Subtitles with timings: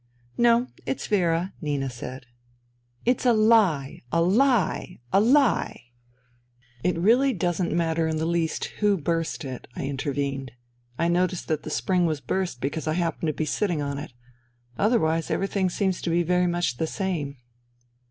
[0.35, 2.25] "No, it's Vera," Nina said.
[3.05, 4.01] 240 FUTILITY" It's a lie!
[4.11, 4.99] a lie!
[5.13, 5.81] a lie!"
[6.83, 10.53] It really doesn't matter in the least who burst it," I intervened."
[10.97, 14.11] I noticed that the spring was burst because I happened to be sitting on it...
[14.75, 17.37] otherwise everything seems to be very much the same."